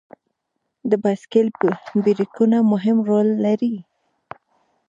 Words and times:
د 0.89 0.91
بایسکل 1.03 1.47
بریکونه 2.03 2.57
مهم 2.71 2.97
رول 3.09 3.29
لري. 3.45 3.75